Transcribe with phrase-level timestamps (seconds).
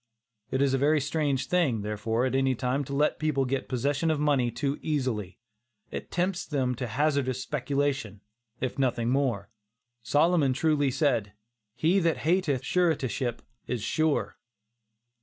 [0.49, 4.09] It is a very dangerous thing, therefore, at any time, to let people get possession
[4.09, 5.37] of money too easily;
[5.91, 8.19] it tempts them to hazardous speculations,
[8.59, 9.51] if nothing more.
[10.01, 11.33] Solomon truly said
[11.75, 14.37] "he that hateth suretiship is sure."